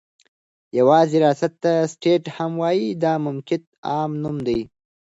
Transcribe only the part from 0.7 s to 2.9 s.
يوازي رياست ته سټيټ هم وايي